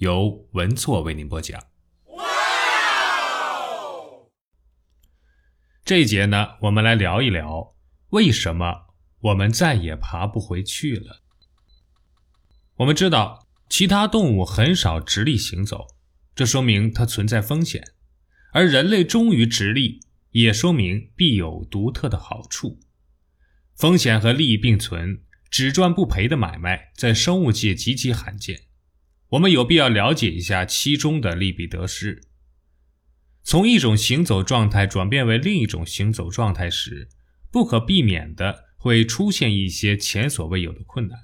[0.00, 1.62] 由文措为您播讲。
[5.84, 7.74] 这一节呢，我们来聊一聊
[8.08, 8.86] 为什么
[9.20, 11.20] 我们再也爬不回去了。
[12.76, 15.88] 我们知道，其他动物很少直立行走，
[16.34, 17.82] 这说明它存在风险；
[18.54, 22.80] 而人类忠于直立，也说明必有独特的好处。
[23.76, 28.69] 风险和利益并存、只赚不赔的买卖，在生物界极其罕见。
[29.30, 32.22] 我们有必要了解一下其中的利弊得失。
[33.42, 37.08] 从一种行走状态转变为另一种行走状态时，
[37.50, 41.18] 不可避免的会出现一些前所未有的困难。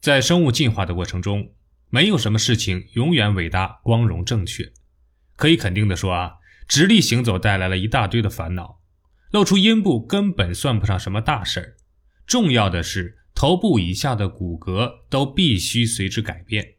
[0.00, 1.52] 在生物进化的过程中，
[1.90, 4.72] 没有什么事情永远伟大、光荣、正确。
[5.36, 6.34] 可以肯定的说啊，
[6.66, 8.80] 直立行走带来了一大堆的烦恼。
[9.30, 11.76] 露出阴部根本算不上什么大事儿，
[12.26, 13.17] 重要的是。
[13.38, 16.74] 头部以下的骨骼都必须随之改变，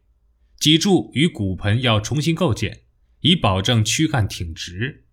[0.59, 2.81] 脊柱与骨盆要重新构建，
[3.21, 5.05] 以保证躯干挺直。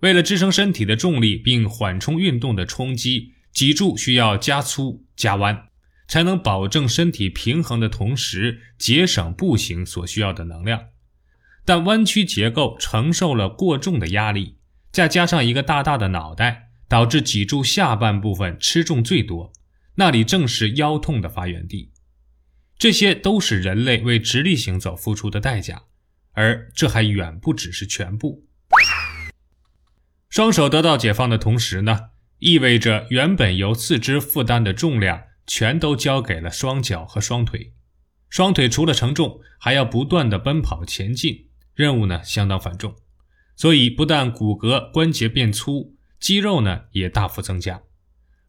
[0.00, 5.64] 为了支撑身体的重力并缓冲运动的冲击，脊柱需要加粗加弯，
[6.08, 10.84] 才能保证身体平衡的同时节省步行所需要的能量。
[11.66, 14.56] 但弯曲结构承受了过重的压力，
[14.90, 19.52] 再加上一个大大的脑袋，导致脊柱下半部分吃重最多。
[19.96, 21.90] 那里正是腰痛的发源地，
[22.78, 25.82] 这些都是人类为直立行走付出的代价，
[26.32, 28.46] 而这还远不只是全部。
[30.28, 37.74] 双手得到解放的同时呢，意味着原本由四肢负担的重量全都交给了双脚和双腿。
[38.30, 42.96] 双腿除了承重，还要不断的奔跑前进，任务呢相当繁重，
[43.54, 47.82] 所以不但骨骼关节变粗，肌肉呢也大幅增加。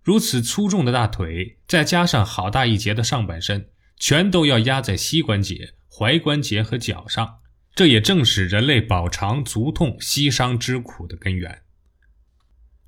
[0.04, 7.40] 如此粗重的大腿，再加上好大一截的上半身，全都要压在膝关节、踝关节和脚上。
[7.74, 11.62] 这也正是人类饱尝足痛、膝伤之苦的根源。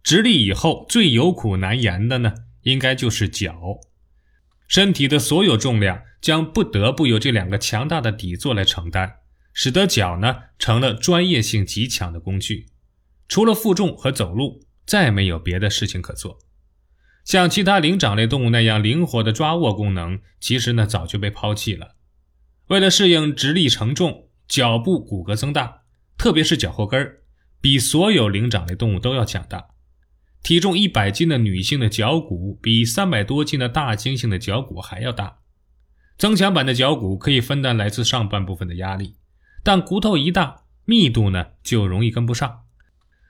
[0.03, 3.79] 直立以后最有苦难言的呢，应该就是脚。
[4.67, 9.15] 身体的所有重量将不得不由这两个强大的底座来承担，
[9.53, 12.67] 使得脚呢成了专业性极强的工具。
[13.27, 16.37] 除了负重和走路，再没有别的事情可做。
[17.25, 21.95] 像其他灵长类动物那样灵活的抓握功能，其实呢早就被抛弃了。
[22.67, 25.81] 为了适应直立承重，脚部骨骼增大，
[26.19, 27.23] 特别是脚后跟儿，
[27.59, 29.65] 比所有灵长类动物都要强大。
[30.43, 35.39] 体重一百斤的女性的脚骨比三百多斤的大猩猩的脚骨还要大。
[36.19, 39.15] 增强版的脚骨可以分担来自上半部分的压力，
[39.63, 42.61] 但骨头一大，密度呢就容易跟不上。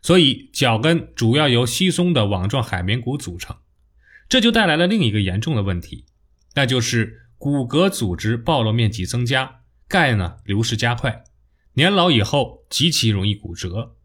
[0.01, 3.55] 所以脚跟主要由稀松的网状海绵骨组成。
[4.27, 6.05] 这就带来了另一个严重的问题，
[6.55, 11.23] 那就是骨骼组织暴露面积增加，钙呢流失加快，
[11.73, 13.95] 年老以后极其容易骨折。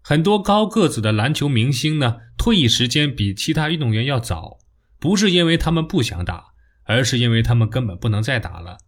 [0.00, 4.58] 很多高个子的篮球明星呢，退役时间比其他运动员要早，
[4.98, 6.54] 不是因为他们不想打，
[6.84, 8.78] 而是因为他们根本不能再打了。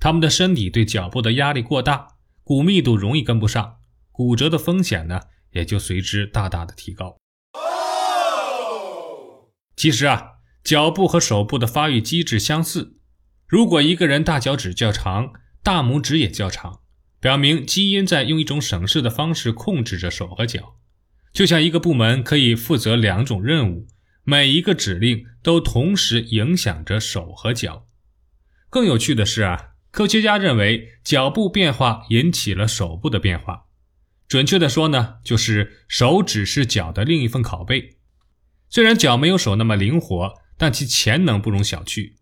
[0.00, 2.08] 他们的身体对脚部的压力过大，
[2.42, 3.76] 骨密度容易跟不上，
[4.10, 5.20] 骨折的风险呢
[5.52, 7.16] 也就随之大大的提高。
[9.76, 12.98] 其实啊，脚部和手部的发育机制相似。
[13.46, 16.80] 如果一个人大脚趾较长，大拇指也较长，
[17.20, 20.76] 表明基因在用一种省事的方式控制着手和脚。
[21.32, 23.88] 就像一个部门可以负责两种任务，
[24.22, 27.86] 每一个指令都同时影响着手和脚。
[28.70, 33.64] 更有趣的是啊，科学家认为脚部变化引起了手部的变化。
[34.26, 37.98] 准确的说呢，就是手指是脚的另一份拷贝。
[38.74, 42.14] 虽然脚没有手那么灵活，但其潜能不容小觑。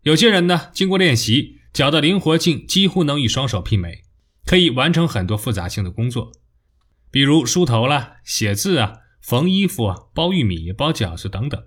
[0.00, 4.00] 有些人呢，经过练习，脚的灵活性几乎能与双手媲美，
[4.46, 6.32] 可以完成很多复杂性的工作，
[7.10, 11.62] 比如梳头啦、写字啊、缝衣服啊、包玉米、包饺子等等。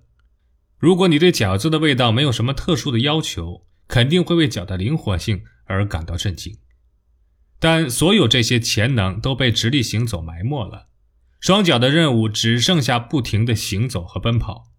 [0.80, 6.58] 如果你对饺子的味道没有什么特殊的要求，肯定会为脚的灵活性而感到震惊。
[7.60, 10.88] 但所有这些潜能都被直立行走埋没了。
[11.46, 14.72] 双脚的任务只剩下不停的行走和奔跑，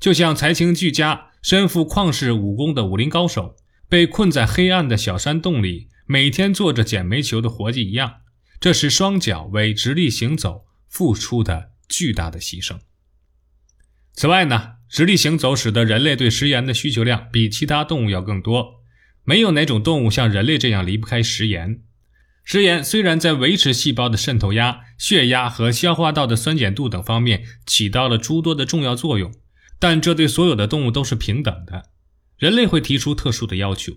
[0.00, 3.54] 就像才情俱佳、身负旷世武功的武林高手，
[3.88, 8.14] 被困在黑暗的小山洞里，每天做着捡煤球的活计一样，
[8.58, 12.80] 这是双脚为直立行走付出的巨大的牺牲。
[14.14, 18.82] 此外呢，直立行走使得人类对食盐的需求量比其他动物要更多。
[19.22, 21.82] 没有哪种动物像人类这样离不开食盐。
[22.42, 29.32] 食盐虽然在维持细胞的渗透压、血压和消化道的酸碱度等方面起到了诸多的重要作用，
[29.78, 31.90] 但这对所有的动物都是平等的。
[32.36, 33.94] 人类会提出特殊的要求，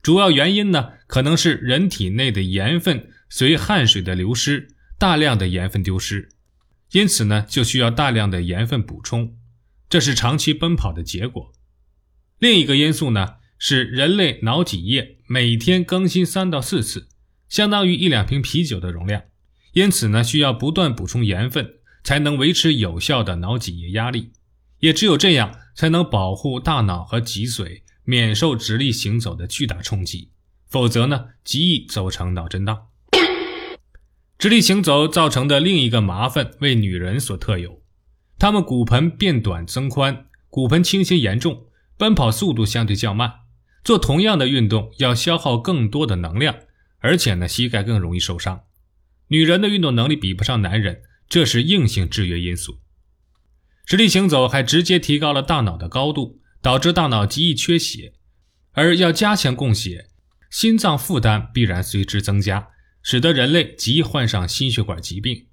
[0.00, 6.28] 主要原因呢，可能是人体内的盐分随汗水的流失，大量的盐分丢失，
[6.92, 9.36] 因此呢，就需要大量的盐分补充，
[9.88, 11.52] 这是长期奔跑的结果。
[12.38, 17.08] 另一个因素呢，是人类脑脊液每天更新三到四次。
[17.48, 19.22] 相当于一两瓶啤酒的容量，
[19.76, 24.32] 因此呢，需要不断补充盐分，才能维持有效的脑脊液压力。
[24.78, 30.30] 也只有这样，才能保护大脑和脊髓免受直立行走的巨大冲击，
[30.66, 32.86] 否则呢，极易走成脑震荡。
[34.38, 37.82] 直立行走造成的另一个麻烦为女人所特有，
[38.38, 41.66] 她们骨盆变短增宽，骨盆倾斜严重，
[41.98, 43.30] 奔跑速度相对较慢，
[43.84, 46.54] 做同样的运动要消耗更多的能量。
[47.00, 48.62] 而且呢，膝盖更容易受伤。
[49.28, 52.78] 女人的运动能力比不上男人，这是硬性制约因素。
[53.84, 58.12] 直立行走还直接提高了大脑的高度，导致大脑极易缺血。
[58.72, 60.08] 而要加强供血，
[60.50, 62.68] 心脏负担必然随之增加，
[63.02, 65.46] 使得人类极易患上心血管疾病。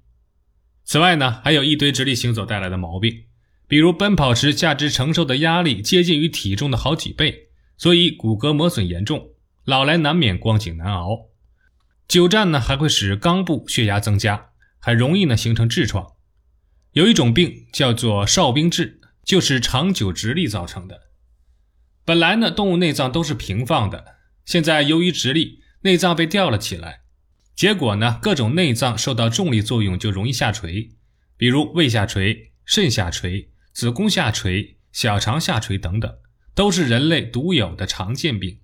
[0.84, 3.24] 此外呢，还有一堆直立行走带来的毛病，
[3.66, 7.48] 比如奔跑时下肢承受的压力接近于体重的好几倍，
[7.78, 9.30] 所以骨骼磨损严重，
[9.64, 11.30] 老来难免光景难熬。
[12.06, 16.12] 久站呢，还会使肛部血压增加，很容易呢形成痔疮。
[16.92, 21.00] 有一种病叫做哨兵痔，就是长久直立造成的。
[22.04, 27.00] 本来呢，动物内脏都是平放的，现在由于直立，内脏被吊了起来，
[27.56, 30.90] 结果呢，各种内脏受到重力作用就容易下垂，
[31.36, 36.14] 比如胃下垂、肾下垂、子宫下垂、小肠下垂等等，
[36.54, 38.60] 都是人类独有的常见病，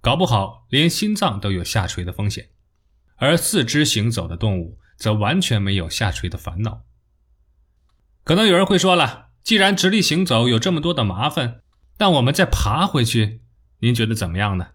[0.00, 2.50] 搞不好连心脏都有下垂的风险。
[3.22, 6.82] 而四肢行走的动物则完全没有下垂的烦恼。
[8.24, 11.60] 可能有人会说了，既然直立行走有这么多的麻烦，
[11.98, 13.42] 那我们再爬回去，
[13.78, 14.70] 您觉得怎么样呢？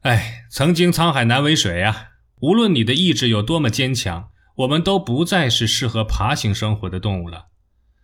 [0.00, 2.10] 哎，曾经沧海难为水啊！
[2.40, 7.46] 无论你的意志有多么坚强，我们都不再是适合爬行生活的动物了。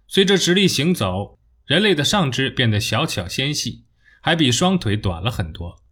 [0.09, 3.85] 随着直立行走，人类的上肢变得小巧纤细，
[4.23, 5.83] 还比双腿短了很多。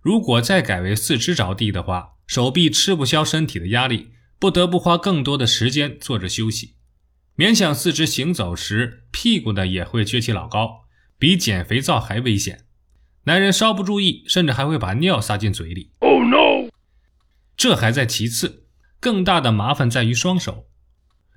[0.00, 6.74] 如果再改为四肢着地的话，手臂吃不消身体的压力，不得不花更多的时间坐着休息。
[7.34, 10.82] 勉强四肢行走时，屁股呢也会撅起老高，
[11.18, 12.66] 比捡肥皂还危险。
[13.24, 15.92] 男人稍不注意，甚至还会把尿撒进嘴里。
[16.00, 16.68] Oh no！
[17.56, 18.66] 这还在其次，
[19.00, 20.66] 更大的麻烦在于双手。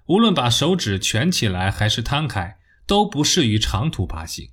[0.08, 4.50] 无论把手指蜷起来还是摊开，都不适于长途爬行。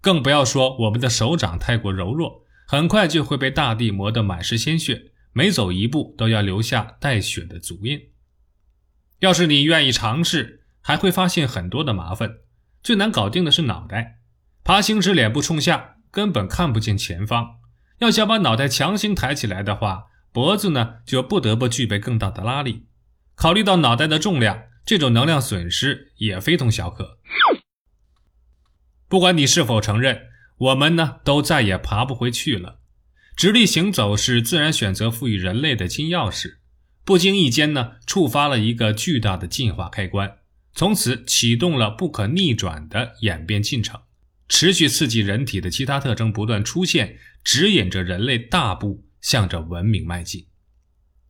[0.00, 5.10] 更不要说我们的手掌太过柔弱，很快就会被大地磨得满是鲜血。
[5.32, 8.10] 每走一步都要留下带血的足印。
[9.20, 12.38] 要是你愿意尝试，还会发现很多的麻烦。
[12.82, 14.20] 最难搞定的是脑袋，
[14.64, 17.58] 爬行时脸部冲下，根本看不见前方。
[17.98, 22.86] 要想把脑袋强行抬起来的话，脖子呢就不得不具备更大的拉力。
[23.34, 27.18] 考虑到脑袋的重量，这种能量损失也非同小可。
[29.06, 32.79] 不管你是否承认，我们呢都再也爬不回去了。
[33.40, 36.56] 直立行走是自然选择赋予人类的金钥匙，
[37.06, 40.36] 不经意间呢，触发了一个巨大的进化开关，
[40.74, 43.98] 从此启动了不可逆转的演变进程，
[44.46, 50.44] 持续刺激人体的其他特征不断出现，指引着人类大步向着文明迈进。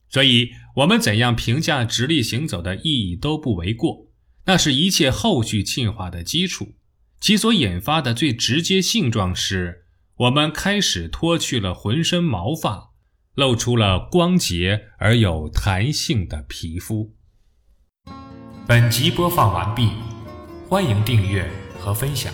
[0.09, 4.09] 所以，我们怎样评价直立行走的意义都不为过，
[4.47, 6.75] 那是一切后续进化的基础，
[7.21, 9.85] 其所引发的最直接性状是。
[10.21, 12.91] 我们开始脱去了浑身毛发，
[13.37, 17.15] 露出了光洁而有弹性的皮肤。
[18.67, 19.93] 本集播放完毕，
[20.69, 22.31] 欢迎订阅和分享。